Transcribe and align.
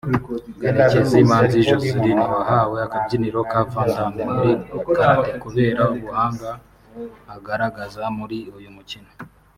Karenzi 0.61 1.19
Manzi 1.29 1.65
Joslyn 1.67 2.19
wahawe 2.33 2.77
akabyiniriro 2.85 3.41
ka 3.51 3.59
Vandamme 3.71 4.23
muri 4.33 4.51
Karate 4.95 5.31
kubera 5.43 5.81
ubuhanga 5.95 6.49
agaragaza 7.35 8.03
muri 8.17 8.37
uyu 8.57 8.69
mukino 8.75 9.09